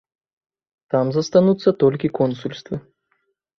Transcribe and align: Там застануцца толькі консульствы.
Там 0.93 1.11
застануцца 1.17 1.75
толькі 1.85 2.13
консульствы. 2.23 2.83